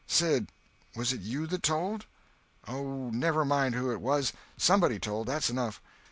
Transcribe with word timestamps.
"Sid, 0.07 0.51
was 0.95 1.13
it 1.13 1.21
you 1.21 1.45
that 1.45 1.61
told?" 1.61 2.07
"Oh, 2.67 3.11
never 3.11 3.45
mind 3.45 3.75
who 3.75 3.91
it 3.91 4.01
was. 4.01 4.33
Somebody 4.57 4.97
told—that's 4.97 5.51
enough." 5.51 5.79